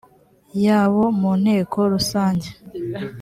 [0.65, 2.49] yabo mu nteko rusange